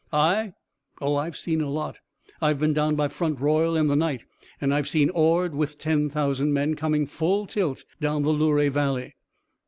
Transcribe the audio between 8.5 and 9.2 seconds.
Valley."